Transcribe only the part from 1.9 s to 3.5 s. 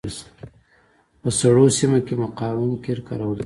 کې مقاوم قیر کارول کیږي